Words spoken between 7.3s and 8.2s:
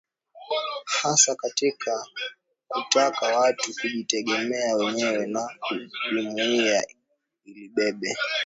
ilibeba